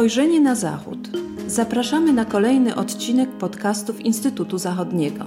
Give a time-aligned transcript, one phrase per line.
[0.00, 0.98] Spojrzenie na Zachód.
[1.46, 5.24] Zapraszamy na kolejny odcinek podcastów Instytutu Zachodniego.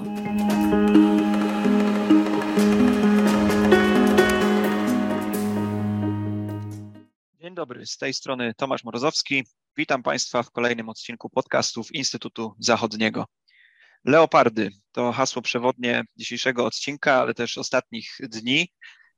[7.42, 9.44] Dzień dobry, z tej strony Tomasz Morozowski.
[9.78, 13.26] Witam Państwa w kolejnym odcinku podcastów Instytutu Zachodniego.
[14.06, 18.68] Leopardy to hasło przewodnie dzisiejszego odcinka, ale też ostatnich dni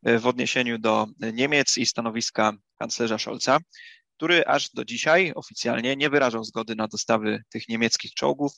[0.04, 3.60] w odniesieniu do Niemiec i stanowiska kanclerza Scholza
[4.18, 8.52] który aż do dzisiaj oficjalnie nie wyrażał zgody na dostawy tych niemieckich czołgów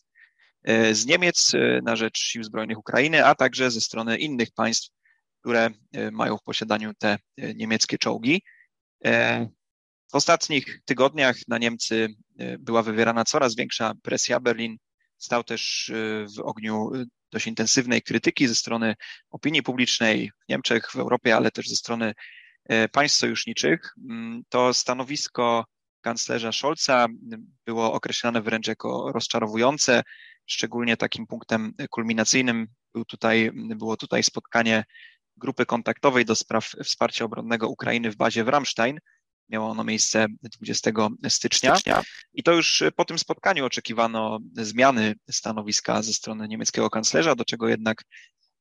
[0.64, 4.90] e, z Niemiec e, na rzecz sił zbrojnych Ukrainy, a także ze strony innych państw,
[5.42, 7.18] które e, mają w posiadaniu te
[7.56, 8.42] niemieckie czołgi.
[10.12, 12.08] W ostatnich tygodniach na Niemcy
[12.60, 14.40] była wywierana coraz większa presja.
[14.40, 14.78] Berlin
[15.18, 15.92] stał też
[16.38, 16.92] w ogniu
[17.32, 18.96] dość intensywnej krytyki ze strony
[19.30, 22.14] opinii publicznej w Niemczech, w Europie, ale też ze strony
[22.92, 25.66] państw sojuszniczych, mm, to stanowisko
[26.02, 27.08] kanclerza Scholza
[27.66, 30.04] było określane wręcz jako rozczarowujące.
[30.46, 34.84] Szczególnie takim punktem kulminacyjnym był tutaj, było tutaj spotkanie
[35.38, 39.00] grupy kontaktowej do spraw wsparcia obronnego Ukrainy w bazie w Ramstein.
[39.50, 40.92] Miało ono miejsce 20
[41.30, 41.74] stycznia.
[42.34, 47.68] I to już po tym spotkaniu oczekiwano zmiany stanowiska ze strony niemieckiego kanclerza, do czego
[47.68, 48.04] jednak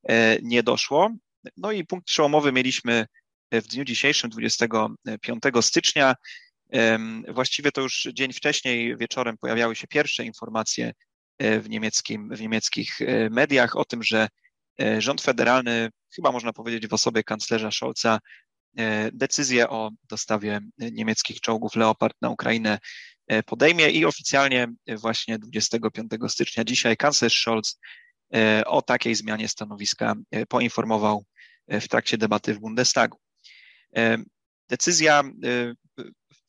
[0.09, 1.11] e, nie doszło.
[1.57, 3.07] No i punkt przełomowy mieliśmy
[3.53, 6.15] w dniu dzisiejszym, 25 stycznia.
[7.29, 10.93] Właściwie to już dzień wcześniej, wieczorem, pojawiały się pierwsze informacje
[11.39, 14.29] e, w, niemieckim, w niemieckich e, mediach o tym, że
[14.81, 18.19] e, rząd federalny, chyba można powiedzieć w osobie kanclerza Scholza,
[19.13, 22.79] decyzję o dostawie niemieckich czołgów Leopard na Ukrainę
[23.47, 27.79] podejmie i oficjalnie właśnie 25 stycznia dzisiaj kanclerz Scholz
[28.67, 30.15] o takiej zmianie stanowiska
[30.49, 31.25] poinformował
[31.69, 33.19] w trakcie debaty w Bundestagu.
[33.97, 34.19] E,
[34.69, 35.75] decyzja, e,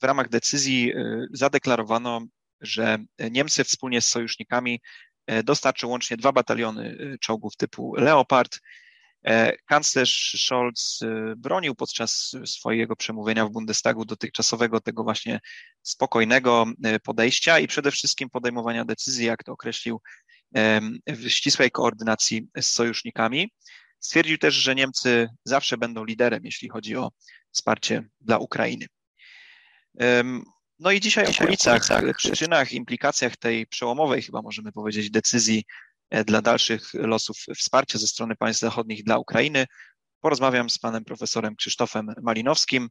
[0.02, 2.22] w ramach decyzji e, zadeklarowano,
[2.62, 2.98] że
[3.32, 4.82] Niemcy wspólnie z sojusznikami
[5.44, 8.60] dostarczą łącznie dwa bataliony czołgów typu Leopard.
[9.66, 11.00] Kanclerz Scholz
[11.38, 15.40] bronił podczas swojego przemówienia w Bundestagu dotychczasowego tego właśnie
[15.82, 16.66] spokojnego
[17.04, 20.02] podejścia i przede wszystkim podejmowania decyzji, jak to określił,
[21.08, 23.52] w ścisłej koordynacji z sojusznikami.
[24.08, 27.12] Stwierdził też, że Niemcy zawsze będą liderem, jeśli chodzi o
[27.52, 28.86] wsparcie dla Ukrainy.
[30.80, 31.82] No i dzisiaj, dzisiaj o kulisach,
[32.18, 35.64] przyczynach, implikacjach tej przełomowej, chyba możemy powiedzieć, decyzji
[36.10, 39.66] e, dla dalszych losów wsparcia ze strony państw zachodnich dla Ukrainy,
[40.22, 42.90] porozmawiam z panem profesorem Krzysztofem Malinowskim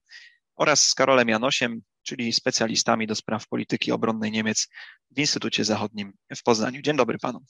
[0.56, 4.69] oraz z Karolem Janosiem, czyli specjalistami do spraw polityki obronnej Niemiec
[5.10, 6.82] w Instytucie Zachodnim w Poznaniu.
[6.82, 7.41] Dzień dobry panu.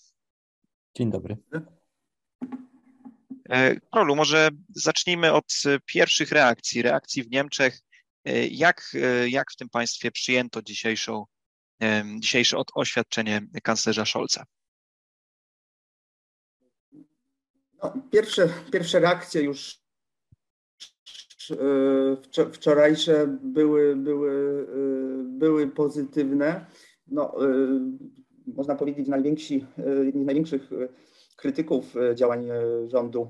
[0.95, 1.37] Dzień dobry.
[3.51, 7.81] E, Karolu, może zacznijmy od e, pierwszych reakcji, reakcji w Niemczech.
[8.25, 8.93] E, jak,
[9.29, 11.25] jak w tym państwie przyjęto dzisiejszą,
[12.19, 14.45] dzisiejsze oświadczenie kanclerza Scholza?
[17.83, 19.81] No, pierwsze, pierwsze reakcje już
[22.53, 24.67] wczorajsze były, były,
[25.25, 26.67] były pozytywne.
[27.07, 27.35] No,
[28.47, 29.67] można powiedzieć, najwięksi,
[30.05, 30.71] jedni z największych
[31.37, 33.29] krytyków e, działań e, rządu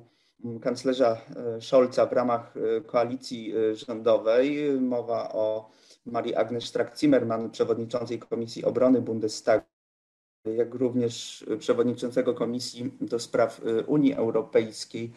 [0.60, 1.20] kanclerza
[1.56, 2.54] e, Scholza w ramach
[2.86, 4.72] koalicji rządowej.
[4.80, 5.70] Mowa o
[6.06, 9.64] Marii Agnes Strack-Zimmermann, przewodniczącej Komisji Obrony Bundestagu,
[10.56, 15.12] jak również przewodniczącego Komisji do Spraw Unii Europejskiej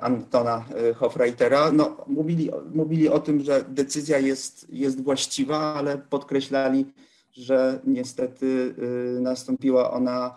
[0.00, 0.64] Antona
[0.96, 1.72] Hofreitera.
[1.72, 6.92] No, mówili, mówili o tym, że decyzja jest, jest właściwa, ale podkreślali,
[7.32, 8.74] że niestety
[9.20, 10.34] nastąpiła ona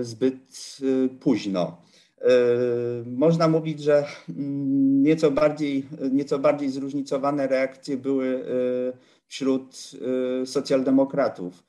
[0.00, 1.82] zbyt e, późno.
[2.20, 2.30] E,
[3.06, 8.44] można mówić, że mm, nieco bardziej, nieco bardziej zróżnicowane reakcje były
[9.26, 9.90] wśród
[10.44, 11.64] socjaldemokratów.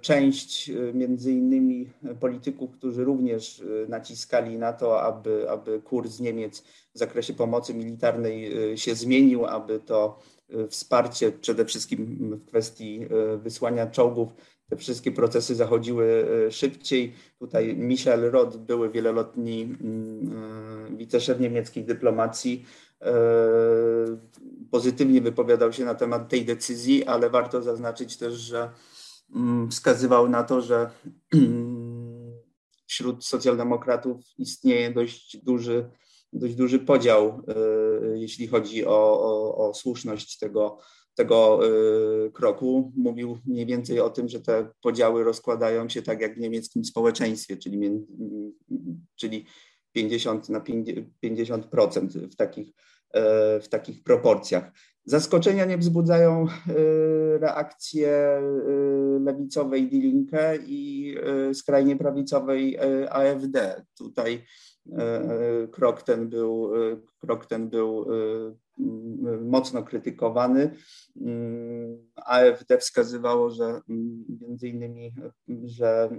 [0.00, 1.90] Część między innymi
[2.20, 6.60] polityków, którzy również naciskali na to, aby, aby kurs Niemiec
[6.94, 10.18] w zakresie pomocy militarnej się zmienił, aby to
[10.68, 13.06] wsparcie przede wszystkim w kwestii
[13.42, 14.28] wysłania czołgów
[14.68, 17.14] te wszystkie procesy zachodziły e, szybciej.
[17.38, 22.64] Tutaj Michel Roth, były wieloletni mm, e, wiceszef niemieckiej dyplomacji,
[23.02, 23.14] e,
[24.70, 28.70] pozytywnie wypowiadał się na temat tej decyzji, ale warto zaznaczyć też, że
[29.34, 30.90] mm, wskazywał na to, że
[32.86, 35.90] wśród socjaldemokratów istnieje dość duży,
[36.32, 37.42] dość duży podział,
[38.14, 40.78] jeśli chodzi o, o, o słuszność tego,
[41.16, 41.60] tego
[42.26, 42.92] y, kroku.
[42.96, 47.56] Mówił mniej więcej o tym, że te podziały rozkładają się tak jak w niemieckim społeczeństwie,
[47.56, 48.06] czyli,
[49.16, 49.46] czyli
[49.92, 52.72] 50 na 50% w takich,
[53.62, 54.72] w takich proporcjach.
[55.04, 56.46] Zaskoczenia nie wzbudzają
[57.40, 58.42] reakcje
[59.20, 61.14] lewicowej Die i
[61.54, 62.78] skrajnie prawicowej
[63.10, 63.84] AfD.
[63.98, 64.44] Tutaj
[65.72, 66.70] krok ten był,
[67.20, 68.06] krok ten był
[69.44, 70.70] mocno krytykowany.
[72.16, 73.80] AfD wskazywało, że
[74.40, 75.14] między innymi,
[75.64, 76.10] że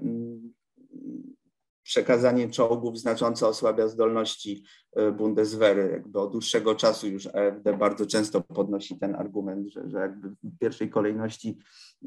[1.88, 4.64] przekazanie czołgów znacząco osłabia zdolności
[4.96, 5.90] e, Bundeswehry.
[5.92, 10.58] Jakby od dłuższego czasu już AfD bardzo często podnosi ten argument, że, że jakby w
[10.60, 11.58] pierwszej kolejności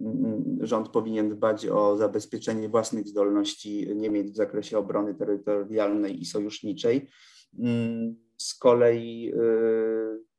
[0.01, 7.09] mm, rząd powinien dbać o zabezpieczenie własnych zdolności Niemiec w zakresie obrony terytorialnej i sojuszniczej.
[7.59, 10.30] Mm, z kolei e,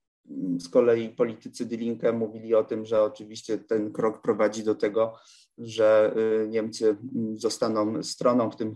[0.60, 5.14] z kolei politycy Die Linke mówili o tym, że oczywiście ten krok prowadzi do tego,
[5.58, 6.14] że
[6.44, 8.76] y, Niemcy mm, zostaną stroną w tym,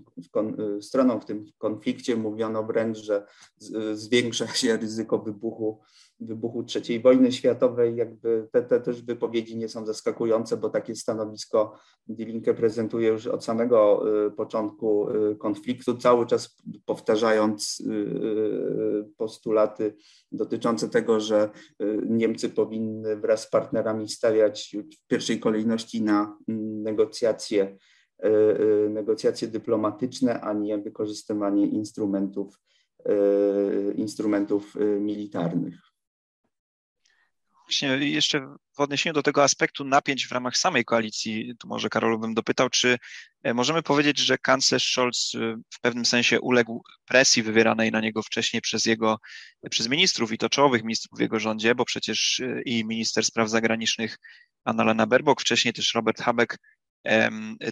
[0.78, 2.16] y, stroną w tym konflikcie.
[2.16, 3.28] Mówiono wręcz, że
[3.94, 5.82] zwiększa się ryzyko wybuchu
[6.20, 7.96] wybuchu III wojny światowej.
[7.96, 13.28] Jakby te, te też wypowiedzi nie są zaskakujące, bo takie stanowisko Die Linke prezentuje już
[13.28, 19.96] od samego y, początku y, konfliktu, cały czas powtarzając y, postulaty
[20.32, 21.50] dotyczące tego, że
[22.06, 27.78] Niemcy powinny wraz z partnerami stawiać w pierwszej kolejności na mm, negocjacje,
[28.90, 32.60] negocjacje dyplomatyczne, a nie wykorzystywanie instrumentów
[33.96, 35.95] instrumentów militarnych.
[37.66, 42.20] Właśnie jeszcze w odniesieniu do tego aspektu napięć w ramach samej koalicji, tu może Karolu
[42.20, 42.98] bym dopytał, czy
[43.44, 48.24] e, możemy powiedzieć, że kanclerz Scholz e, w pewnym sensie uległ presji wywieranej na niego
[48.24, 49.20] wcześniej przez jego,
[49.70, 53.50] przez ministrów i to czołowych ministrów w jego rządzie, bo przecież e, i minister spraw
[53.50, 54.18] zagranicznych
[54.66, 56.58] Annalena Baerbock, wcześniej też Robert Habeck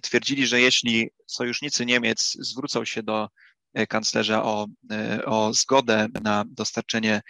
[0.02, 3.30] twierdzili, że jeśli sojusznicy Niemiec zwrócą się do
[3.90, 4.68] kanclerza o,
[5.26, 7.22] o zgodę na dostarczenie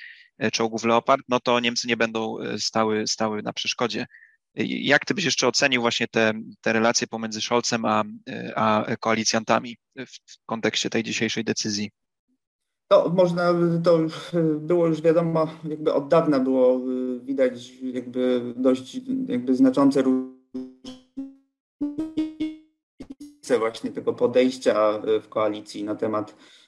[0.51, 4.05] czołgów Leopard, no to Niemcy nie będą e, stały, stały na przeszkodzie.
[4.55, 9.77] Jak ty byś jeszcze ocenił właśnie te, te relacje pomiędzy Scholzem a, e, a koalicjantami
[9.97, 11.91] w kontekście tej dzisiejszej decyzji?
[12.87, 13.53] To można,
[13.83, 13.99] to
[14.59, 16.81] było już wiadomo, jakby od dawna było
[17.23, 20.33] widać jakby dość jakby znaczące różnice
[23.59, 26.62] właśnie tego podejścia w koalicji na temat E,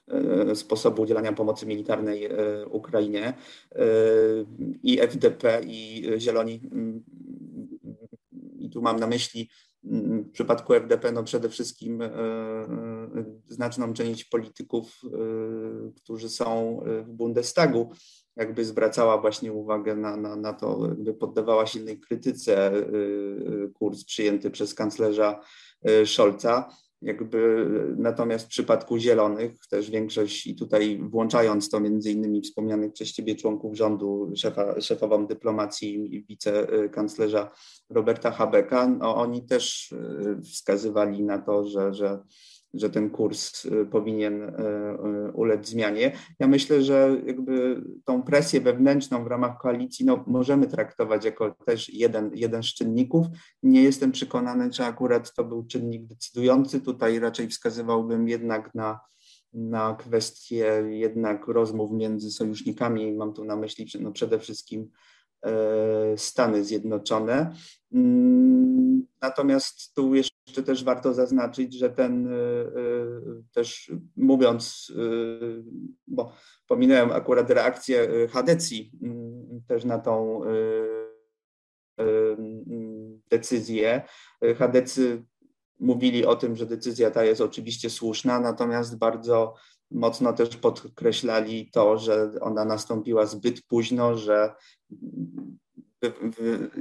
[0.56, 2.31] sposobu udzielania pomocy militarnej e,
[2.66, 3.34] Ukrainie.
[3.72, 3.86] E,
[4.84, 7.04] I FDP, i Zieloni, mm,
[8.60, 9.50] i tu mam na myśli
[9.84, 12.04] mm, w przypadku FDP no przede wszystkim
[13.48, 15.02] znaczną część polityków,
[15.96, 17.92] którzy są w Bundestagu,
[18.36, 22.72] jakby zwracała właśnie uwagę na, na, na to, jakby poddawała silnej krytyce
[23.74, 25.42] kurs przyjęty przez kanclerza
[26.06, 26.69] Scholza.
[27.06, 27.68] Jakby
[27.98, 33.36] natomiast w przypadku zielonych też większość i tutaj włączając to między innymi wspomnianych przez ciebie
[33.36, 37.52] członków rządu, szefa, szefową dyplomacji i wicekanclerza
[37.90, 42.19] Roberta Habecka, no oni też y, wskazywali na to, że, że
[42.75, 44.48] że ten kurs y, powinien y,
[45.30, 46.12] y, ulec zmianie.
[46.39, 51.94] Ja myślę, że jakby tą presję wewnętrzną w ramach koalicji no, możemy traktować jako też
[51.94, 53.27] jeden, jeden z czynników.
[53.63, 56.81] Nie jestem przekonany, czy akurat to był czynnik decydujący.
[56.81, 59.00] Tutaj raczej wskazywałbym jednak na,
[59.54, 63.13] na kwestię jednak rozmów między sojusznikami.
[63.13, 64.89] Mam tu na myśli no, przede wszystkim
[66.18, 67.56] Stany Zjednoczone.
[67.94, 72.38] Mm, natomiast tu jeszcze też warto zaznaczyć, że ten e, e,
[73.54, 74.94] też mówiąc,
[76.08, 76.32] bo
[76.68, 80.42] pominąłem akurat reakcję Hadecji mm, też na tą
[81.98, 84.02] mm, decyzję.
[84.58, 85.24] Hadecy
[85.80, 89.56] mówili o tym, że decyzja ta jest oczywiście słuszna, natomiast bardzo
[89.92, 94.56] mocno też podkreślali to, że ona nastąpiła zbyt późno, że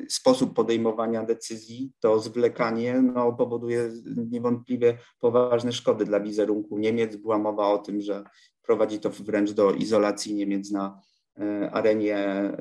[0.08, 3.90] sposób podejmowania decyzji, to zwlekanie no, powoduje
[4.30, 7.16] niewątpliwie poważne szkody dla wizerunku Niemiec.
[7.16, 8.24] Była mowa o tym, że
[8.62, 11.00] prowadzi to wręcz do izolacji Niemiec na
[11.38, 12.56] e, arenie e,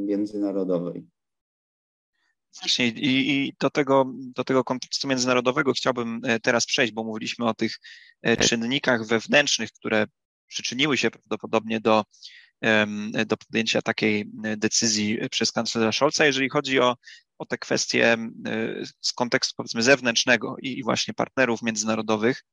[0.00, 1.06] międzynarodowej.
[2.60, 7.46] Właśnie i, i, do, tego, do tego kontekstu międzynarodowego chciałbym e, teraz przejść, bo mówiliśmy
[7.46, 7.78] o tych
[8.40, 10.06] czynnikach wewnętrznych, które
[10.46, 12.04] przyczyniły się prawdopodobnie do
[13.26, 16.96] do podjęcia takiej decyzji przez kanclerza Scholza, jeżeli chodzi o,
[17.38, 18.16] o te kwestie
[19.00, 22.44] z kontekstu powiedzmy zewnętrznego i właśnie partnerów międzynarodowych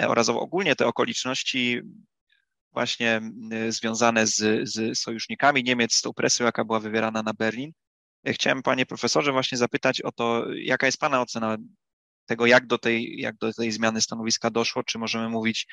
[0.00, 1.80] e, oraz ogólnie te okoliczności
[2.72, 3.20] właśnie
[3.68, 7.72] związane z, z sojusznikami Niemiec, z tą presją, jaka była wywierana na Berlin.
[8.26, 11.56] E, chciałem, panie profesorze, właśnie zapytać o to, jaka jest pana ocena
[12.26, 15.66] tego, jak do tej, jak do tej zmiany stanowiska doszło, czy możemy mówić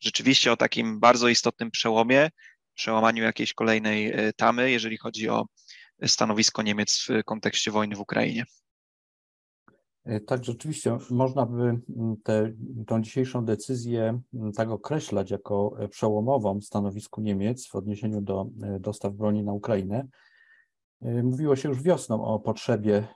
[0.00, 2.30] rzeczywiście o takim bardzo istotnym przełomie,
[2.74, 5.46] przełamaniu jakiejś kolejnej tamy, jeżeli chodzi o
[6.06, 8.44] stanowisko Niemiec w kontekście wojny w Ukrainie.
[10.04, 12.16] E, tak, rzeczywiście można by mm,
[12.86, 18.46] tę dzisiejszą decyzję mm, tak określać jako e, przełomową w stanowisku Niemiec w odniesieniu do
[18.62, 20.08] e, dostaw broni na Ukrainę.
[21.02, 23.06] Mówiło się już wiosną o potrzebie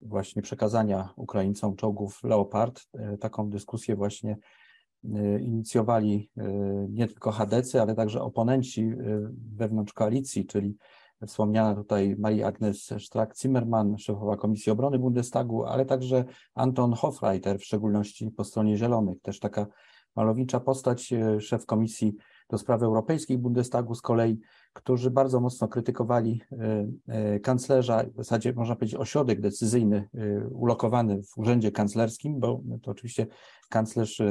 [0.00, 2.82] właśnie przekazania Ukraińcom czołgów Leopard.
[3.20, 4.36] Taką dyskusję właśnie
[5.40, 6.30] inicjowali
[6.88, 8.92] nie tylko Hadecy, ale także oponenci
[9.56, 10.76] wewnątrz koalicji, czyli
[11.26, 18.44] wspomniana tutaj Marie-Agnes Strack-Zimmermann, szefowa Komisji Obrony Bundestagu, ale także Anton Hofreiter, w szczególności po
[18.44, 19.66] stronie Zielonych, też taka
[20.16, 22.14] malownicza postać, e, szef Komisji
[22.50, 24.40] do Spraw Europejskich Bundestagu z kolei,
[24.74, 30.08] którzy bardzo mocno krytykowali e, e, kanclerza, w zasadzie można powiedzieć ośrodek decyzyjny
[30.50, 33.26] ulokowany w urzędzie kanclerskim, bo to oczywiście
[33.68, 34.22] kanclerz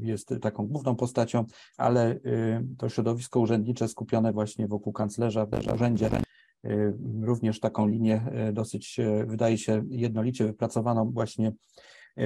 [0.00, 1.44] jest taką główną postacią,
[1.76, 2.20] ale
[2.78, 6.10] to środowisko urzędnicze skupione właśnie wokół kanclerza w urzędzie
[7.22, 11.52] również taką linię dosyć, wydaje się, jednolicie wypracowaną właśnie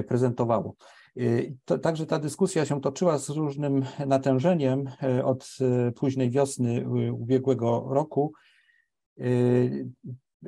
[0.09, 0.75] prezentowało.
[1.17, 5.57] Y, to, także ta dyskusja się toczyła z różnym natężeniem y, od
[5.89, 8.33] y, późnej wiosny ubiegłego roku.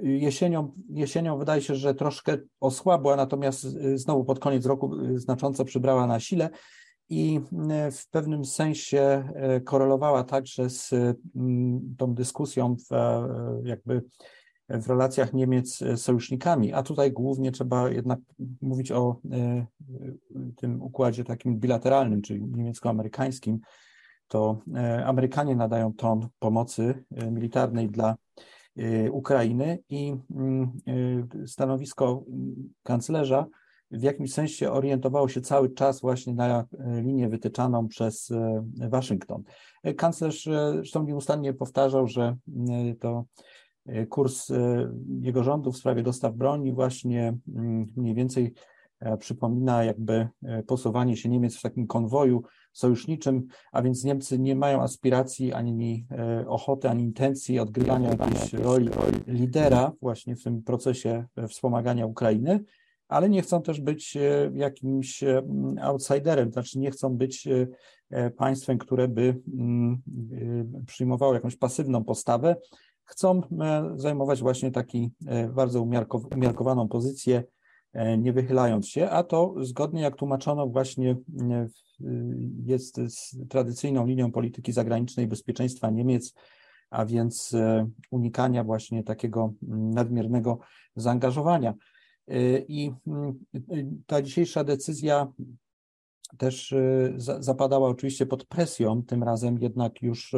[0.03, 3.63] Jesienią, jesienią wydaje się, że troszkę osłabła, natomiast
[3.95, 6.51] znowu pod koniec roku znacząco przybrała na sile
[7.09, 7.41] i
[7.93, 9.29] w pewnym sensie
[9.65, 10.91] korelowała także z
[11.99, 12.95] tą dyskusją w
[13.65, 14.03] jakby
[14.69, 18.19] w relacjach Niemiec z sojusznikami, a tutaj głównie trzeba jednak
[18.63, 19.67] mówić o e,
[20.57, 23.59] tym układzie takim bilateralnym, czyli niemiecko-amerykańskim,
[24.29, 28.17] to e, Amerykanie nadają ton pomocy e, militarnej dla
[29.11, 30.73] Ukrainy i mm,
[31.47, 32.25] stanowisko
[32.83, 33.47] kanclerza
[33.91, 36.65] w jakimś sensie orientowało się cały czas właśnie na
[37.03, 38.33] linię wytyczaną przez
[38.91, 39.43] Waszyngton.
[39.97, 40.45] Kanclerz
[40.75, 42.37] zresztą nieustannie powtarzał, że
[43.01, 43.66] to E,
[44.09, 48.55] kurs e, jego rządu w sprawie dostaw broni właśnie mm, mniej więcej
[49.01, 50.29] e, przypomina jakby
[50.67, 56.07] posuwanie się Niemiec w takim konwoju sojuszniczym, a więc Niemcy nie mają aspiracji ani
[56.47, 58.89] ochoty, ani intencji odgrywania jakiejś roli
[59.27, 62.61] lidera właśnie w tym procesie wspomagania Ukrainy,
[63.09, 64.19] ale nie chcą też być
[64.55, 65.25] jakimś
[65.83, 67.49] outsiderem, znaczy nie chcą być
[68.37, 70.03] państwem, które by mm,
[70.87, 72.57] przyjmowało jakąś pasywną postawę,
[73.07, 75.83] chcą e, zajmować właśnie taki e, bardzo
[76.31, 77.45] umiarkowaną pozycję,
[77.93, 81.17] e, nie wychylając się, a to zgodnie jak tłumaczono właśnie
[82.65, 86.35] jest z tradycyjną linią polityki zagranicznej bezpieczeństwa Niemiec,
[86.91, 87.53] a więc
[88.11, 90.59] unikania właśnie takiego nadmiernego
[90.97, 91.75] zaangażowania.
[92.69, 92.93] I
[94.07, 95.33] ta dzisiejsza decyzja
[96.39, 96.75] też
[97.19, 100.35] zapadała oczywiście pod presją, tym razem jednak już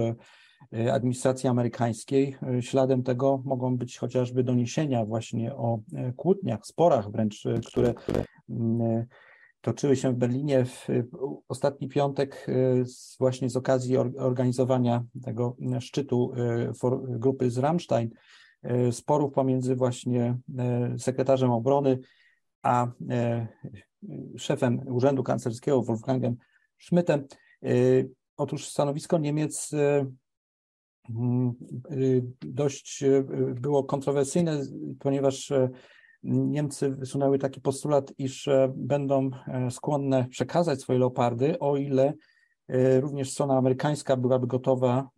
[0.93, 2.37] administracji amerykańskiej.
[2.43, 7.95] E, śladem tego mogą być chociażby doniesienia właśnie o e, kłótniach, sporach wręcz, które
[8.50, 9.07] mm,
[9.61, 10.88] toczyły się w Berlinie w
[11.49, 12.47] ostatni piątek
[13.21, 16.33] właśnie z okazji organizowania tego szczytu
[17.03, 18.11] grupy z Rammstein,
[18.91, 20.38] sporów pomiędzy właśnie
[20.99, 21.99] sekretarzem obrony
[22.62, 22.87] a
[24.37, 26.37] szefem Urzędu Kanclerskiego Wolfgangem
[26.79, 27.27] Schmidtem.
[28.38, 30.07] Otóż stanowisko Niemiec y,
[32.41, 33.25] dość y,
[33.61, 34.62] było kontrowersyjne,
[34.99, 35.69] ponieważ e,
[36.23, 42.12] Niemcy wysunęły taki postulat, iż e, będą e, skłonne przekazać swoje leopardy, o ile
[43.00, 45.09] również strona amerykańska byłaby gotowa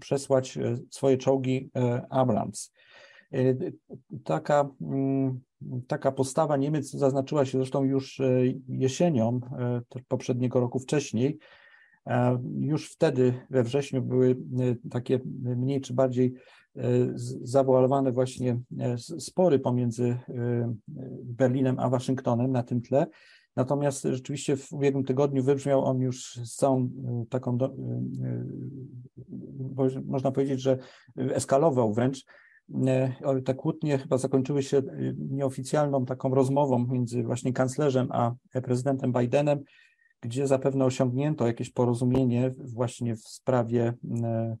[0.00, 0.58] przesłać
[0.90, 1.70] swoje czołgi
[2.10, 2.72] Abrams.
[4.24, 5.40] Taka, mm,
[5.86, 8.20] taka postawa Niemiec zaznaczyła się zresztą już
[8.68, 9.40] jesienią
[10.08, 11.38] poprzedniego roku wcześniej,
[12.60, 16.34] już wtedy we wrześniu były e, takie mniej czy bardziej
[16.76, 16.80] e,
[17.42, 18.60] zawoalowane właśnie
[19.18, 20.16] spory pomiędzy
[21.24, 23.06] Berlinem a Waszyngtonem na tym tle.
[23.56, 26.90] Natomiast rzeczywiście w ubiegłym tygodniu wybrzmiał on już z całą
[27.30, 27.74] taką, do,
[30.04, 30.78] można powiedzieć, że
[31.16, 32.24] eskalował wręcz.
[33.44, 34.82] Te kłótnie chyba zakończyły się
[35.30, 39.64] nieoficjalną taką rozmową między właśnie kanclerzem a prezydentem Bidenem,
[40.24, 44.56] gdzie zapewne osiągnięto jakieś porozumienie właśnie w sprawie e,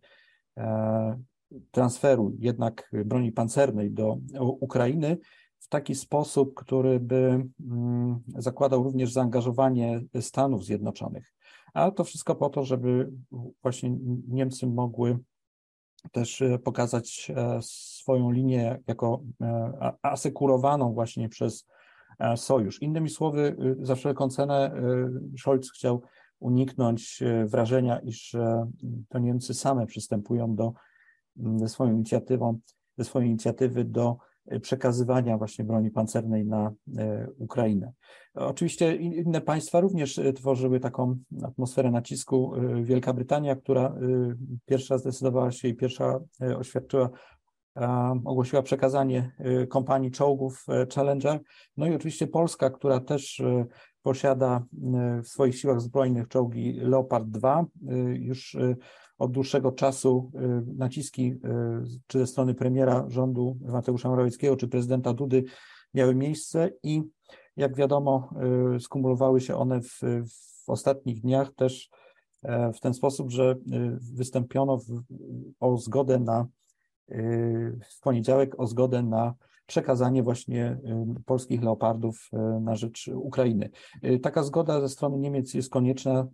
[0.58, 1.18] e,
[1.70, 5.18] transferu jednak broni pancernej do Ukrainy
[5.58, 11.34] w taki sposób, który by mm, zakładał również zaangażowanie Stanów Zjednoczonych.
[11.74, 13.10] A to wszystko po to, żeby
[13.62, 13.96] właśnie
[14.28, 15.18] Niemcy mogły
[16.12, 19.22] też e, pokazać swoją linię jako
[20.02, 21.66] asekurowaną właśnie przez
[22.36, 22.82] sojusz.
[22.82, 24.74] Innymi słowy, y, za wszelką cenę
[25.34, 26.02] y, Scholz chciał
[26.40, 28.36] uniknąć wrażenia, iż
[29.08, 30.72] to Niemcy same przystępują do,
[31.56, 32.58] ze swoją inicjatywą,
[32.98, 34.16] ze swojej inicjatywy do
[34.62, 36.72] przekazywania właśnie broni pancernej na
[37.38, 37.92] Ukrainę.
[38.34, 42.52] Oczywiście inne państwa również tworzyły taką atmosferę nacisku.
[42.82, 43.94] Wielka Brytania, która
[44.66, 46.20] pierwsza zdecydowała się i pierwsza
[46.58, 47.10] oświadczyła
[48.24, 51.40] ogłosiła przekazanie y, kompanii czołgów y, Challenger.
[51.76, 53.66] No i oczywiście Polska, która też y,
[54.02, 54.64] posiada
[55.22, 57.64] w swoich siłach zbrojnych czołgi Leopard 2.
[58.14, 58.56] Już
[59.18, 60.32] od dłuższego czasu
[60.76, 61.34] naciski
[62.06, 65.44] czy ze strony premiera rządu Mateusza Morawieckiego, czy prezydenta Dudy
[65.94, 67.02] miały miejsce i
[67.56, 68.30] jak wiadomo
[68.80, 70.00] skumulowały się one w,
[70.64, 71.90] w ostatnich dniach też
[72.42, 73.56] e, w ten sposób, że
[74.14, 74.78] wystąpiono
[75.60, 76.46] o zgodę na
[77.90, 79.34] w poniedziałek o zgodę na
[79.66, 80.78] przekazanie właśnie
[81.18, 83.70] y, polskich leopardów y, na rzecz Ukrainy.
[84.04, 86.26] Y, taka zgoda ze strony Niemiec jest konieczna,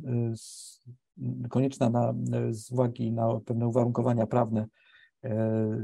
[1.50, 2.14] konieczna na,
[2.50, 4.66] z uwagi na pewne uwarunkowania prawne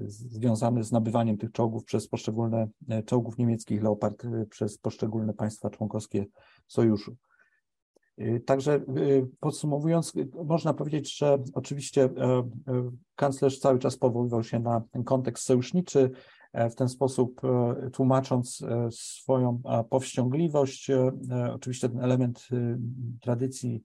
[0.06, 2.68] związane z nabywaniem tych czołgów przez poszczególne
[3.06, 6.26] czołgów niemieckich Leopard przez poszczególne państwa członkowskie
[6.66, 7.16] sojuszu.
[8.20, 12.08] Y, także y, podsumowując, y, można powiedzieć, że oczywiście
[13.14, 16.10] kanclerz cały czas powoływał się na ten kontekst sojuszniczy,
[16.70, 17.40] w ten sposób
[17.92, 20.90] tłumacząc swoją powściągliwość.
[21.54, 22.48] Oczywiście ten element
[23.20, 23.82] tradycji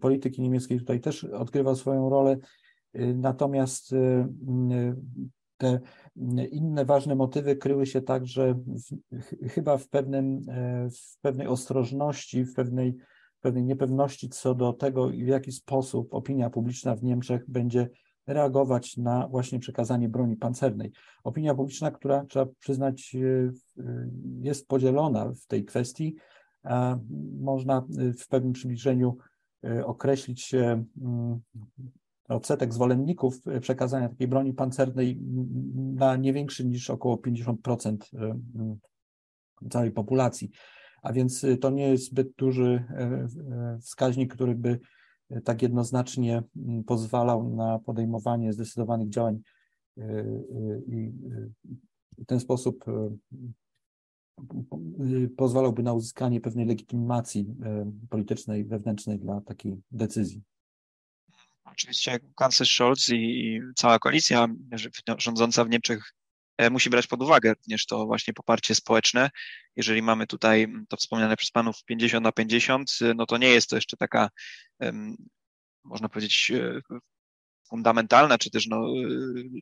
[0.00, 2.36] polityki niemieckiej tutaj też odgrywał swoją rolę.
[3.14, 3.94] Natomiast
[5.56, 5.80] te
[6.50, 8.54] inne ważne motywy kryły się także
[9.12, 10.40] w, chyba w, pewnym,
[10.90, 12.96] w pewnej ostrożności, w pewnej
[13.46, 17.88] pewnej niepewności co do tego, w jaki sposób opinia publiczna w Niemczech będzie
[18.26, 20.92] reagować na właśnie przekazanie broni pancernej.
[21.24, 24.10] Opinia publiczna, która trzeba przyznać, y, y,
[24.40, 26.16] jest podzielona w tej kwestii.
[27.40, 29.16] Można y, w pewnym przybliżeniu
[29.84, 31.40] określić mm,
[32.28, 35.20] odsetek zwolenników przekazania takiej broni pancernej
[35.94, 37.96] na nie większy niż około 50%
[39.70, 40.50] całej populacji
[41.02, 44.78] a więc y, to nie jest zbyt duży e, e, wskaźnik, który by
[45.30, 49.40] e, tak jednoznacznie mm, pozwalał na podejmowanie zdecydowanych działań
[50.86, 51.12] i
[52.18, 52.84] w ten sposób
[55.36, 57.54] pozwalałby na uzyskanie pewnej legitymacji
[58.10, 60.42] politycznej, wewnętrznej dla takiej decyzji.
[61.64, 64.48] Oczywiście kanclerz Scholz i cała koalicja
[65.18, 66.12] rządząca w Niemczech
[66.70, 69.30] musi brać pod uwagę również to właśnie poparcie społeczne.
[69.76, 73.70] Jeżeli mamy tutaj to wspomniane przez panów 50 na 50, e, no to nie jest
[73.70, 74.30] to jeszcze taka,
[75.84, 76.80] można powiedzieć, e,
[77.68, 78.86] fundamentalna, czy też no,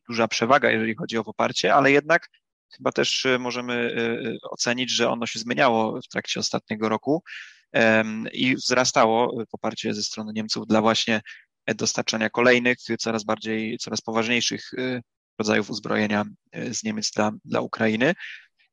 [0.08, 2.28] duża przewaga, jeżeli chodzi o poparcie, ale jednak
[2.76, 3.94] chyba też możemy
[4.50, 7.22] ocenić, że ono się zmieniało w trakcie ostatniego roku
[8.32, 11.20] i wzrastało poparcie ze strony Niemców dla właśnie
[11.66, 14.70] dostarczania kolejnych, coraz bardziej, coraz poważniejszych
[15.38, 18.14] rodzajów uzbrojenia e, z Niemiec dla, dla Ukrainy.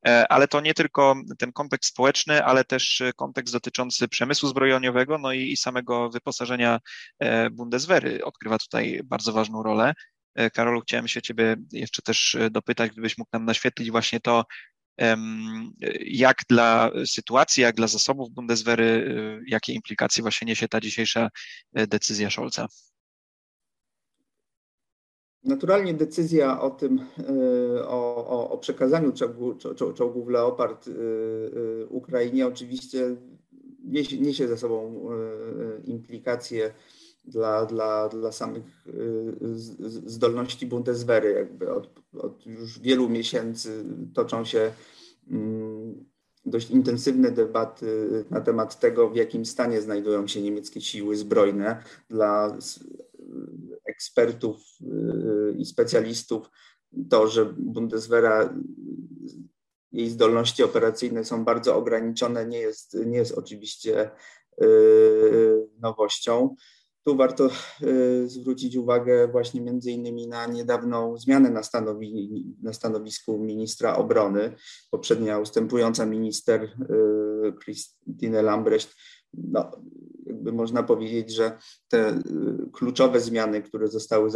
[0.08, 5.32] E, ale to nie tylko ten kontekst społeczny, ale też kontekst dotyczący przemysłu zbrojeniowego, no
[5.32, 6.80] i, i samego wyposażenia
[7.19, 9.93] e, Bundeswehry odgrywa tutaj bardzo ważną rolę.
[10.54, 14.45] Karolu, chciałem się Ciebie jeszcze też dopytać, gdybyś mógł nam naświetlić właśnie to,
[16.06, 19.15] jak dla sytuacji, jak dla zasobów Bundeswehry,
[19.47, 21.30] jakie implikacje właśnie niesie ta dzisiejsza
[21.74, 22.67] decyzja Scholza.
[25.43, 29.56] Naturalnie decyzja o tym, e, o, o, o przekazaniu czołgu,
[29.95, 33.15] czołgów Leopard e, e, Ukrainie oczywiście
[33.84, 35.06] niesie, niesie ze sobą
[35.86, 36.73] implikacje
[37.25, 38.88] dla, dla, dla samych
[40.06, 41.32] zdolności Bundeswehry.
[41.32, 44.71] Jakby od, od już wielu miesięcy toczą się
[45.32, 46.06] mm,
[46.45, 51.84] dość intensywne debaty na temat tego, w jakim stanie znajdują się niemieckie siły zbrojne.
[52.10, 52.58] Dla
[53.91, 56.49] ekspertów y, i specjalistów
[57.10, 58.54] to, że Bundeswehra,
[59.91, 64.12] jej zdolności operacyjne są bardzo ograniczone, nie jest, nie jest oczywiście
[64.62, 66.56] y, nowością.
[67.04, 67.49] Tu warto
[67.84, 74.56] y, zwrócić uwagę właśnie między innymi na niedawną zmianę na, stanowi, na stanowisku ministra obrony.
[74.91, 76.77] Poprzednia ustępująca minister
[77.63, 78.95] Christine Lambrecht
[79.34, 79.71] no,
[80.25, 81.57] jakby można powiedzieć, że
[81.88, 82.21] te y,
[82.73, 84.29] kluczowe zmiany, które zostały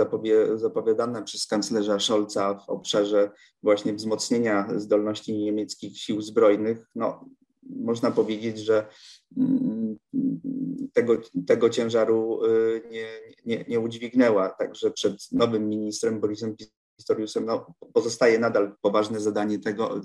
[0.56, 3.32] zapowiadane przez kanclerza Scholza w obszarze
[3.64, 7.26] właśnie wzmocnienia zdolności niemieckich sił zbrojnych, no,
[7.70, 8.88] można powiedzieć, że
[9.38, 9.98] mm,
[10.94, 11.18] tego,
[11.48, 13.08] tego ciężaru y, nie,
[13.46, 14.50] nie, nie udźwignęła.
[14.50, 16.56] Także przed nowym ministrem Borisem
[16.98, 20.02] Pistoriusem no, pozostaje nadal poważne zadanie tego,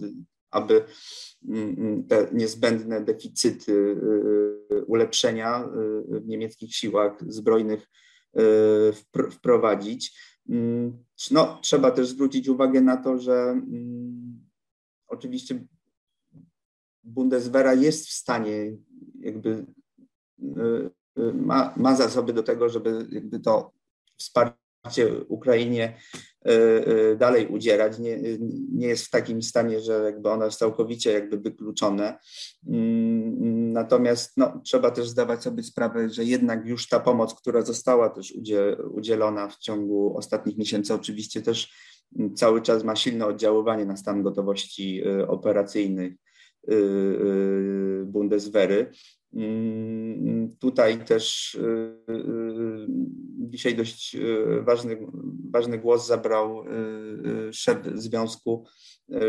[0.50, 0.84] aby
[2.08, 4.00] te niezbędne deficyty,
[4.86, 5.68] ulepszenia
[6.08, 7.88] w niemieckich siłach zbrojnych
[9.30, 10.20] wprowadzić.
[11.30, 13.60] No, trzeba też zwrócić uwagę na to, że
[15.06, 15.66] oczywiście
[17.04, 18.76] Bundeswehra jest w stanie
[19.20, 19.66] jakby
[21.34, 23.72] ma, ma zasoby do tego, żeby jakby to
[24.16, 24.59] wsparcie
[25.28, 25.96] Ukrainie
[26.46, 27.98] e, e, dalej udzielać.
[27.98, 28.18] Nie,
[28.72, 32.18] nie jest w takim stanie, że jakby ono jest całkowicie jakby wykluczone.
[32.68, 38.10] Mm, natomiast no, trzeba też zdawać sobie sprawę, że jednak już ta pomoc, która została
[38.10, 38.34] też
[38.90, 41.74] udzielona w ciągu ostatnich miesięcy, oczywiście też
[42.34, 46.18] cały czas ma silne oddziaływanie na stan gotowości e, operacyjnej
[48.04, 48.90] Bundeswehry.
[49.34, 51.60] Mm, tutaj też y,
[52.10, 52.86] y,
[53.38, 54.98] dzisiaj dość y, ważny,
[55.50, 56.64] ważny głos zabrał
[57.52, 58.66] szef Związku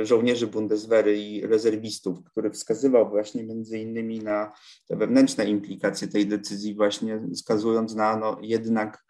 [0.04, 4.52] Żołnierzy Bundeswehry i Rezerwistów, który wskazywał właśnie między innymi na
[4.88, 9.04] te wewnętrzne implikacje tej decyzji, właśnie wskazując na no, jednak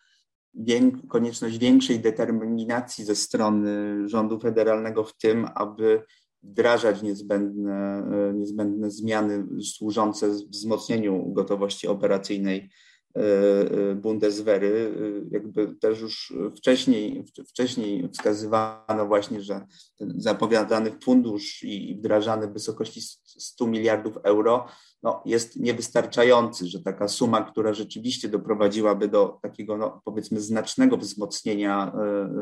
[1.09, 6.03] konieczność większej determinacji ze strony rządu federalnego w tym, aby
[6.43, 12.69] wdrażać niezbędne, e, niezbędne zmiany służące wzmocnieniu gotowości operacyjnej
[13.15, 14.93] e, e, Bundeswehry.
[15.31, 19.65] Jakby też już wcześniej, wcześniej wskazywano właśnie, że
[19.99, 24.67] zapowiadany fundusz i wdrażany w wysokości 100 miliardów euro
[25.03, 31.91] no, jest niewystarczający, że taka suma, która rzeczywiście doprowadziłaby do takiego no, powiedzmy znacznego wzmocnienia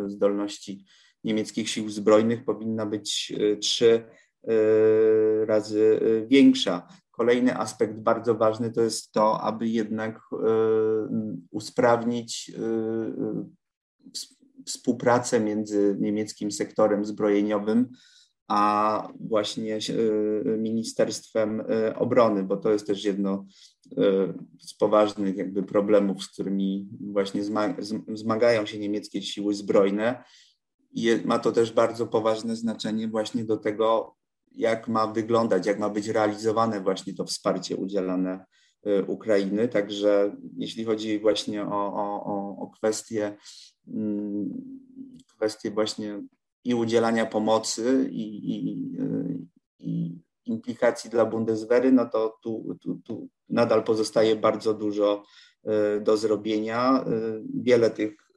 [0.08, 0.86] zdolności
[1.24, 4.06] niemieckich sił zbrojnych powinna być e, trzy
[4.44, 6.88] e, razy e, większa.
[7.12, 10.20] Kolejny aspekt bardzo ważny to jest to, aby jednak
[11.52, 12.52] usprawnić
[14.66, 17.90] współpracę między niemieckim sektorem zbrojeniowym
[18.48, 19.80] a właśnie
[20.58, 21.64] Ministerstwem
[21.96, 23.46] Obrony, bo to jest też jedno
[24.60, 27.42] z poważnych jakby problemów, z którymi właśnie
[28.14, 30.24] zmagają się niemieckie siły zbrojne
[31.26, 34.16] ma to też bardzo poważne znaczenie właśnie do tego,
[34.52, 38.46] jak ma wyglądać, jak ma być realizowane właśnie to wsparcie udzielane
[38.88, 39.68] y, Ukrainy.
[39.68, 43.38] Także jeśli chodzi właśnie o, o, o kwestie,
[43.88, 44.50] mm,
[45.36, 46.22] kwestie właśnie
[46.64, 49.40] i udzielania pomocy i, i, y,
[49.80, 55.24] i implikacji dla Bundeswehry, no to tu, tu, tu nadal pozostaje bardzo dużo
[55.98, 57.06] y, do zrobienia.
[57.54, 58.29] Wiele tych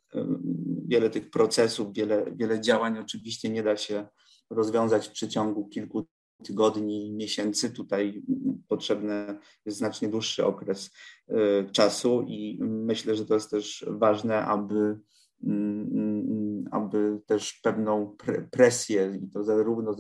[0.87, 4.07] wiele tych procesów, wiele, wiele działań oczywiście nie da się
[4.51, 6.07] rozwiązać w przeciągu kilku
[6.43, 7.71] tygodni, miesięcy.
[7.71, 8.23] Tutaj
[8.69, 10.91] potrzebny jest znacznie dłuższy okres
[11.31, 11.35] y,
[11.73, 14.99] czasu i myślę, że to jest też ważne, aby,
[15.45, 18.17] mm, aby też pewną
[18.51, 19.97] presję, i to zarówno,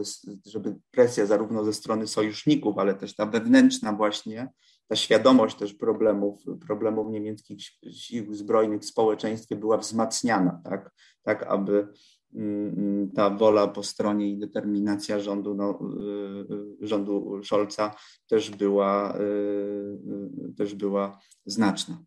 [0.46, 4.48] żeby presja zarówno ze strony sojuszników, ale też ta wewnętrzna właśnie,
[4.88, 7.61] ta świadomość też problemów, problemów niemieckich
[7.92, 10.90] sił zbrojnych w społeczeństwie była wzmacniana, tak,
[11.23, 11.88] tak aby
[12.35, 15.79] mm, mm, ta wola po stronie i determinacja rządu, no,
[16.81, 17.95] y, y, rządu Scholza
[18.29, 22.03] też była, y, też była znaczna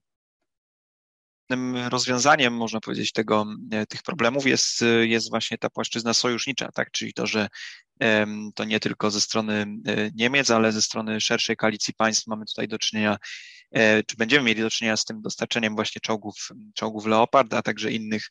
[1.89, 3.45] rozwiązaniem, można powiedzieć, tego,
[3.89, 6.91] tych problemów jest, jest właśnie ta płaszczyzna sojusznicza, tak?
[6.91, 7.47] czyli to, że
[8.55, 12.67] to nie tylko ze strony e, Niemiec, ale ze strony szerszej koalicji państw mamy tutaj
[12.67, 13.17] do czynienia,
[13.71, 16.35] e, czy będziemy mieli do czynienia z tym dostarczeniem właśnie czołgów,
[16.73, 18.29] czołgów Leopard, a także innych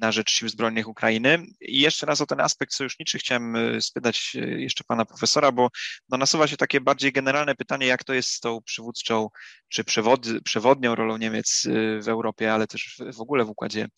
[0.00, 1.46] na rzecz sił zbrojnych Ukrainy.
[1.60, 5.68] I jeszcze raz o ten aspekt sojuszniczy chciałem e, spytać jeszcze pana profesora, bo
[6.08, 9.28] no nasuwa się takie bardziej generalne pytanie, jak to jest z tą przywódczą
[9.68, 11.66] czy przewod, przewodnią rolą Niemiec
[12.02, 13.88] w Europie, ale też w ogóle w układzie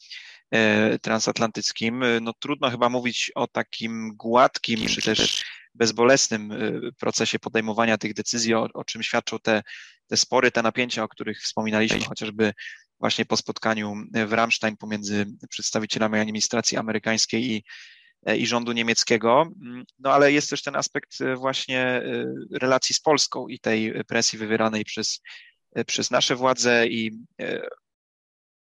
[0.53, 2.03] E, transatlantyckim.
[2.03, 5.45] E, no trudno chyba mówić o takim gładkim czy też
[5.75, 6.57] bezbolesnym e,
[7.01, 9.63] procesie podejmowania tych decyzji, o, o czym świadczą te,
[10.07, 12.53] te spory, te napięcia, o których wspominaliśmy, chociażby
[13.03, 13.95] właśnie po spotkaniu
[14.27, 17.65] w Ramstein pomiędzy przedstawicielami administracji amerykańskiej i,
[18.39, 19.45] i rządu niemieckiego.
[19.99, 22.03] No ale jest też ten aspekt właśnie
[22.53, 25.21] relacji z Polską i tej presji wywieranej przez,
[25.87, 27.11] przez nasze władze i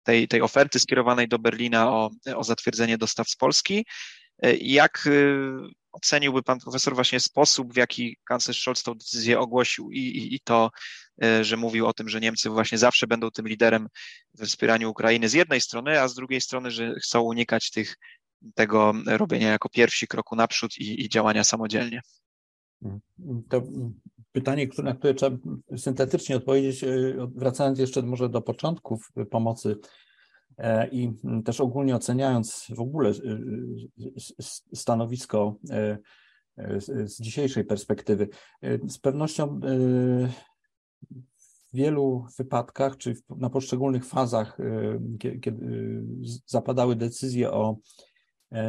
[0.03, 3.87] tej, tej oferty skierowanej do Berlina o, o zatwierdzenie dostaw z Polski.
[4.61, 5.43] Jak y,
[5.97, 10.41] oceniłby pan profesor właśnie sposób, w jaki kanclerz Scholz tę decyzję ogłosił i, i, i,
[10.41, 10.71] to,
[11.23, 13.89] e, że mówił o tym, że Niemcy właśnie zawsze będą tym liderem
[14.35, 17.97] we wspieraniu Ukrainy z jednej strony, a z drugiej strony, że chcą unikać tych,
[18.55, 22.01] tego robienia jako pierwsi kroku naprzód i, i działania samodzielnie.
[23.49, 23.63] To
[24.33, 25.37] pytanie, na które trzeba
[25.77, 26.89] syntetycznie odpowiedzieć, e,
[27.35, 29.77] wracając jeszcze może do początków pomocy
[30.93, 31.13] i
[31.45, 33.15] też ogólnie oceniając w ogóle e,
[34.75, 35.57] stanowisko
[36.79, 38.29] z, z dzisiejszej perspektywy.
[38.89, 39.61] Z pewnością
[41.73, 44.59] w wielu wypadkach, czy na poszczególnych fazach,
[45.19, 45.57] kiedy
[46.47, 47.77] zapadały decyzje o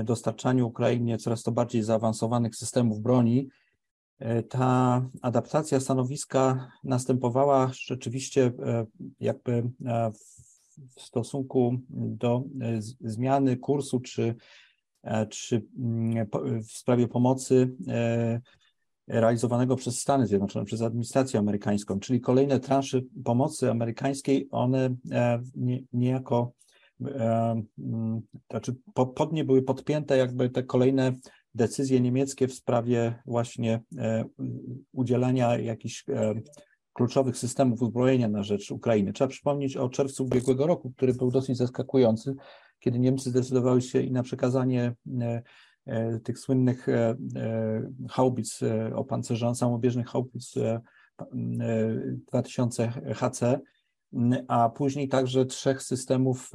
[0.04, 3.50] dostarczaniu Ukrainie coraz to bardziej zaawansowanych systemów broni,
[4.50, 8.52] ta adaptacja stanowiska następowała rzeczywiście
[9.19, 9.71] jakby
[10.13, 10.47] w
[10.98, 12.44] stosunku do
[13.00, 14.36] zmiany kursu czy
[15.08, 16.28] E, czy mm,
[16.63, 18.42] w sprawie pomocy e,
[19.08, 25.42] realizowanego przez Stany Zjednoczone, przez administrację amerykańską, czyli kolejne transze pomocy amerykańskiej, one e,
[25.94, 26.52] niejako,
[27.02, 31.13] mm, znaczy pod nie były podpięte jakby te kolejne
[31.56, 33.82] decyzje niemieckie w sprawie właśnie
[34.92, 36.06] udzielania jakichś
[36.98, 39.14] kluczowych systemów uzbrojenia na rzecz Ukrainy.
[39.14, 42.36] Trzeba przypomnieć o czerwcu ubiegłego roku, który był dosyć zaskakujący,
[42.80, 45.44] kiedy Niemcy zdecydowały się i na przekazanie e,
[45.86, 47.16] e, tych słynnych e,
[48.10, 48.60] haubic
[48.96, 50.54] opancerzających, samobieżnych haubic
[52.28, 53.60] 2000 HC,
[54.48, 56.52] a później także trzech systemów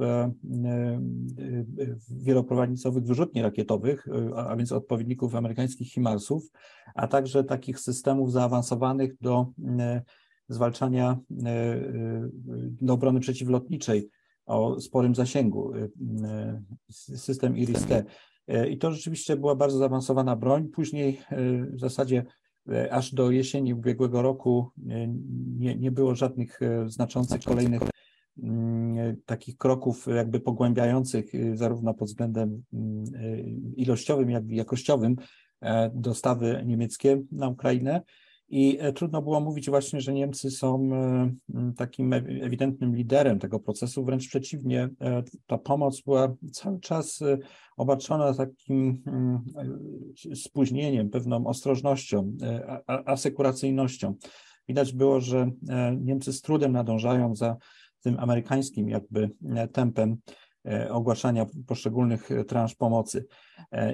[2.09, 6.51] wieloprowadnicowych wyrzutni rakietowych, a więc odpowiedników amerykańskich HIMARSów,
[6.95, 9.47] a także takich systemów zaawansowanych do
[10.49, 11.17] zwalczania
[12.81, 14.09] do obrony przeciwlotniczej,
[14.45, 15.91] o sporym zasięgu, y,
[17.15, 18.03] system IRIS-T.
[18.69, 20.67] I to rzeczywiście była bardzo zaawansowana broń.
[20.67, 21.21] Później
[21.73, 22.25] w zasadzie
[22.91, 24.69] aż do jesieni ubiegłego roku
[25.57, 27.81] nie, nie było żadnych znaczących kolejnych
[28.43, 32.63] mm, takich kroków jakby pogłębiających zarówno pod względem
[33.75, 35.15] ilościowym, jak i jakościowym
[35.61, 38.01] e, dostawy niemieckie na Ukrainę.
[38.53, 44.05] I e, trudno było mówić właśnie, że Niemcy są e, takim ewidentnym liderem tego procesu,
[44.05, 47.19] wręcz przeciwnie, e, ta pomoc była cały czas
[47.77, 49.03] obarczona takim
[50.35, 52.37] spóźnieniem, pewną ostrożnością,
[52.87, 54.15] asekuracyjnością.
[54.67, 55.51] Widać było, że
[56.01, 57.57] Niemcy z trudem nadążają za
[58.01, 59.29] tym amerykańskim jakby
[59.71, 60.17] tempem
[60.89, 63.25] ogłaszania poszczególnych transz pomocy.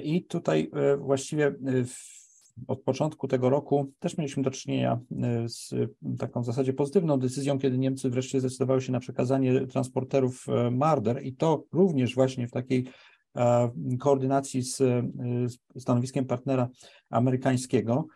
[0.02, 1.54] I tutaj właściwie
[1.86, 2.19] w
[2.68, 5.74] od początku tego roku też mieliśmy do czynienia e, z
[6.18, 11.22] taką w zasadzie pozytywną decyzją, kiedy Niemcy wreszcie zdecydowały się na przekazanie transporterów e, Marder
[11.22, 12.86] i to również właśnie w takiej
[13.36, 14.82] e, koordynacji z
[15.78, 16.68] stanowiskiem partnera
[17.10, 18.06] amerykańskiego.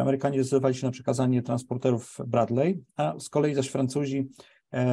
[0.00, 4.28] Amerykanie zdecydowali się na przekazanie transporterów Bradley, a z kolei zaś Francuzi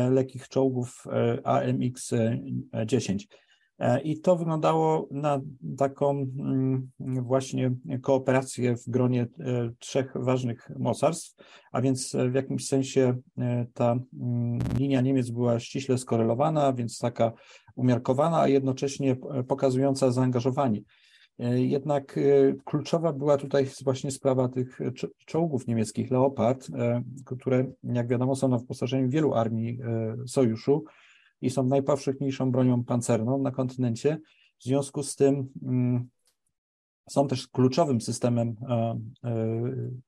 [0.10, 1.06] lekkich czołgów
[1.43, 3.17] AMX-10.
[3.82, 5.41] E, I to wyglądało na
[5.78, 9.28] taką mm, właśnie kooperację w gronie e,
[9.80, 11.36] trzech ważnych mocarstw,
[11.72, 17.32] a więc w jakimś sensie e, ta mm, linia Niemiec była ściśle skorelowana, więc taka
[17.76, 19.15] umiarkowana, a jednocześnie
[19.48, 20.82] pokazująca zaangażowanie.
[21.56, 22.20] Jednak
[22.65, 24.80] kluczowa była tutaj właśnie sprawa tych
[25.26, 26.67] czołgów niemieckich Leopard,
[27.26, 29.80] które, jak wiadomo, są na wyposażeniu wielu armii
[30.28, 30.84] sojuszu
[31.41, 34.19] i są najpowszechniejszą bronią pancerną na kontynencie.
[34.60, 36.10] W związku z tym mm,
[37.10, 38.99] są też kluczowym systemem e, e,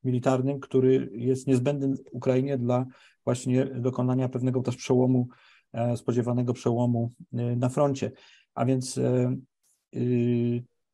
[0.03, 2.85] militarnym, który jest niezbędny Ukrainie dla
[3.25, 5.27] właśnie dokonania pewnego też przełomu,
[5.73, 8.11] e, spodziewanego przełomu na froncie.
[8.55, 8.99] A więc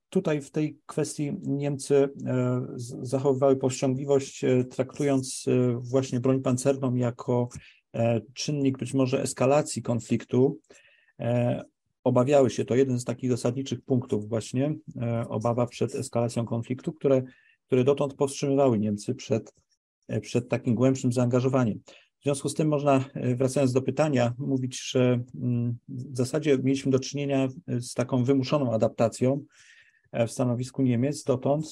[0.10, 2.10] tutaj w tej kwestii Niemcy
[3.02, 5.46] zachowywały powściągliwość, traktując
[5.80, 7.50] właśnie broń pancerną jako
[8.34, 10.60] czynnik być może eskalacji konfliktu.
[11.20, 11.64] E,
[12.04, 17.24] obawiały się, to jeden z takich zasadniczych punktów właśnie, e, obawa przed eskalacją konfliktu, które,
[17.66, 19.54] które dotąd powstrzymywały Niemcy przed,
[20.22, 21.80] przed takim głębszym zaangażowaniem.
[22.20, 27.00] W związku z tym można, wracając do pytania, mówić, że mm, w zasadzie mieliśmy do
[27.00, 29.44] czynienia z taką wymuszoną adaptacją
[30.14, 31.66] w stanowisku Niemiec dotąd,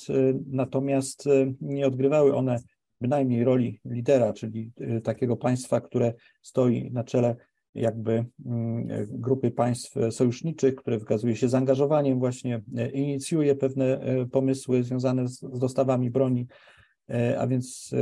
[0.52, 1.30] natomiast
[1.62, 2.60] nie odgrywały one
[3.02, 7.36] bynajmniej roli lidera, czyli y, takiego państwa, które stoi na czele
[7.76, 14.84] jakby mm, grupy państw sojuszniczych, które wykazuje się zaangażowaniem, właśnie y, inicjuje pewne y, pomysły
[14.84, 16.48] związane z, dostawami broni,
[17.38, 17.96] a więc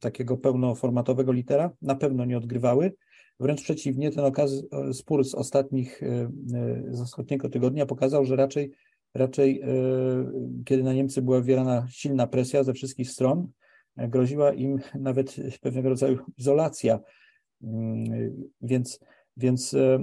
[0.00, 2.92] takiego pełnoformatowego litera na pewno nie odgrywały.
[3.40, 6.00] Wręcz przeciwnie, ten okaz, spór z ostatnich,
[6.90, 8.70] z ostatniego tygodnia pokazał, że raczej,
[9.14, 9.62] raczej
[10.64, 13.48] kiedy na Niemcy była wywierana silna presja ze wszystkich stron,
[13.96, 17.00] groziła im nawet pewnego rodzaju izolacja.
[17.62, 18.04] Mm,
[18.62, 19.00] więc,
[19.36, 19.98] więc e,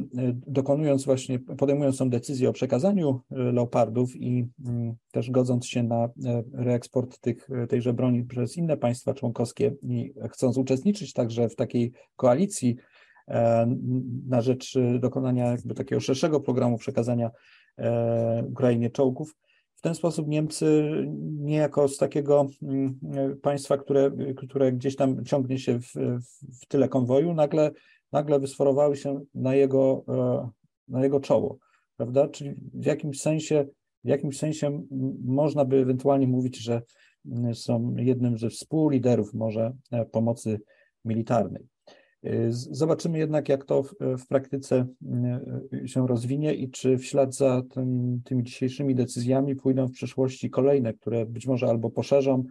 [0.47, 6.05] dokonując właśnie, podejmując tą decyzję o przekazaniu e, leopardów i mm, też godząc się na
[6.05, 6.09] e,
[6.53, 12.75] reeksport tych, tejże broni przez inne państwa członkowskie i chcąc uczestniczyć także w takiej koalicji
[14.27, 17.31] na rzecz dokonania jakby takiego szerszego programu przekazania
[18.47, 19.35] Ukrainie czołgów,
[19.79, 22.99] w ten sposób Niemcy niejako z takiego mm,
[23.41, 25.93] państwa, które, które gdzieś tam ciągnie się w,
[26.61, 27.71] w tyle konwoju, nagle,
[28.11, 30.49] nagle wysforowały się na jego, e,
[30.87, 31.57] na jego czoło,
[31.97, 32.27] prawda?
[32.27, 33.65] Czyli w jakimś sensie,
[34.03, 34.83] w jakimś sensie
[35.25, 36.81] można by ewentualnie mówić, że
[37.53, 40.61] są jednym ze współliderów może e, pomocy
[41.05, 41.67] militarnej.
[42.25, 44.87] Y, zobaczymy jednak, jak to w, praktyce
[45.83, 50.49] y, się rozwinie i czy w ślad za tym, tymi dzisiejszymi decyzjami pójdą w przyszłości
[50.49, 52.43] kolejne, które być może albo poszerzą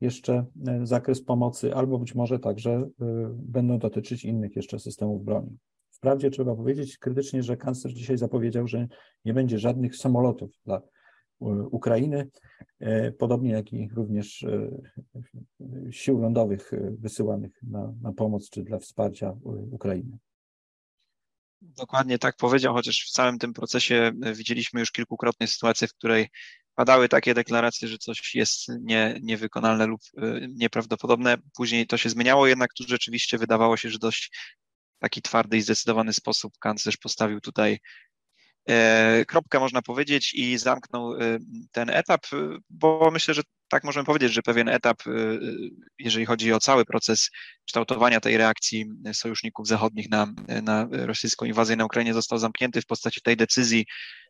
[0.00, 0.46] jeszcze
[0.82, 2.88] y, zakres pomocy, albo być może także
[3.34, 5.58] będą dotyczyć innych jeszcze systemów broni.
[5.90, 8.88] Wprawdzie trzeba powiedzieć krytycznie, że kanclerz dzisiaj zapowiedział, że
[9.24, 10.82] nie będzie żadnych samolotów dla
[11.70, 12.28] Ukrainy,
[12.80, 14.70] e, podobnie jak i również e,
[15.90, 19.36] sił lądowych e, wysyłanych na, na pomoc czy dla wsparcia
[19.70, 20.18] Ukrainy.
[21.60, 26.28] Dokładnie tak powiedział, chociaż w całym tym procesie widzieliśmy już kilkukrotnie sytuację, w której
[26.74, 30.00] padały takie deklaracje, że coś jest nie, niewykonalne lub
[30.48, 31.36] nieprawdopodobne.
[31.56, 34.38] Później to się zmieniało, jednak tu rzeczywiście wydawało się, że dość
[34.98, 37.78] taki twardy i zdecydowany sposób kanclerz postawił tutaj E,
[39.28, 41.38] kropkę, można powiedzieć, i zamknął e,
[41.72, 42.36] ten etap, e,
[42.70, 45.02] bo myślę, że tak możemy powiedzieć, że pewien etap,
[45.98, 47.30] jeżeli chodzi o cały proces
[47.66, 50.26] kształtowania tej reakcji sojuszników zachodnich na,
[50.62, 53.86] na rosyjską inwazję na Ukrainie został zamknięty w postaci tej decyzji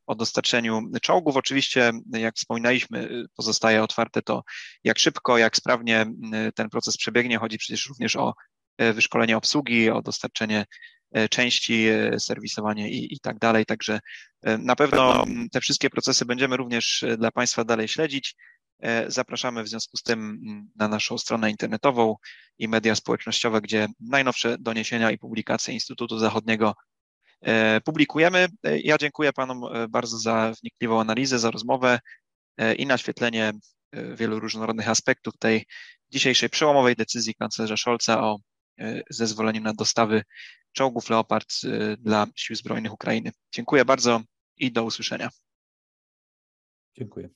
[0.06, 1.36] o dostarczeniu czołgów.
[1.36, 4.42] Oczywiście, jak wspominaliśmy, pozostaje otwarte to,
[4.84, 6.06] jak szybko, jak sprawnie
[6.54, 7.38] ten proces przebiegnie.
[7.38, 8.34] Chodzi przecież również o
[8.78, 10.66] wyszkolenie obsługi, o dostarczenie E,
[11.30, 13.66] części, e, serwisowanie i, i tak dalej.
[13.66, 14.00] Także
[14.42, 18.34] e, na pewno te wszystkie procesy będziemy również dla Państwa dalej śledzić.
[19.06, 20.38] Zapraszamy w związku z tym
[20.76, 22.16] na naszą stronę internetową
[22.58, 26.74] i media społecznościowe, gdzie najnowsze doniesienia i publikacje Instytutu Zachodniego
[27.84, 28.48] publikujemy.
[28.62, 31.98] Ja dziękuję Panom bardzo za wnikliwą analizę, za rozmowę
[32.78, 33.52] i naświetlenie
[33.92, 35.66] wielu różnorodnych aspektów tej
[36.10, 38.38] dzisiejszej przełomowej decyzji kanclerza Scholza o
[39.10, 40.22] zezwoleniu na dostawy
[40.74, 43.32] czołgów Leopard y, dla Sił Zbrojnych Ukrainy.
[43.52, 44.20] Dziękuję bardzo
[44.56, 45.30] i do usłyszenia.
[46.96, 47.28] Dziękuję.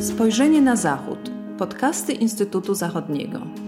[0.00, 1.18] Spojrzenie na Zachód.
[1.58, 3.67] Podcasty Instytutu Zachodniego.